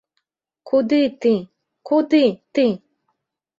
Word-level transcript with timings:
Куды 0.71 1.01
ты, 1.25 1.33
куды 1.91 2.23
ты? 2.53 2.67